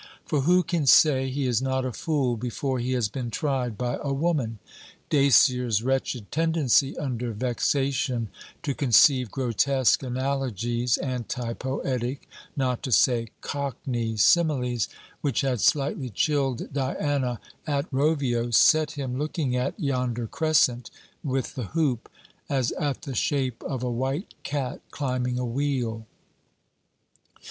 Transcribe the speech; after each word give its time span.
For 0.25 0.41
who 0.41 0.63
can 0.63 0.87
say 0.87 1.29
he 1.29 1.45
is 1.45 1.61
not 1.61 1.85
a 1.85 1.93
fool 1.93 2.35
before 2.35 2.79
he 2.79 2.93
has 2.93 3.07
been 3.07 3.29
tried 3.29 3.77
by 3.77 3.99
a 4.01 4.11
woman! 4.11 4.57
Dacier's 5.11 5.83
wretched 5.83 6.31
tendency 6.31 6.97
under 6.97 7.31
vexation 7.33 8.29
to 8.63 8.73
conceive 8.73 9.29
grotesque 9.29 10.01
analogies, 10.01 10.97
anti 10.97 11.53
poetic, 11.53 12.27
not 12.57 12.81
to 12.81 12.91
say 12.91 13.27
cockney 13.41 14.17
similes, 14.17 14.89
which 15.21 15.41
had 15.41 15.61
slightly 15.61 16.09
chilled 16.09 16.73
Diana 16.73 17.39
at 17.67 17.85
Rovio, 17.93 18.49
set 18.49 18.93
him 18.93 19.19
looking 19.19 19.55
at 19.55 19.79
yonder 19.79 20.25
crescent 20.25 20.89
with 21.23 21.53
the 21.53 21.67
hoop, 21.77 22.09
as 22.49 22.71
at 22.71 23.03
the 23.03 23.13
shape 23.13 23.61
of 23.61 23.83
a 23.83 23.91
white 23.91 24.33
cat 24.41 24.81
climbing 24.89 25.37
a 25.37 25.45
wheel. 25.45 26.07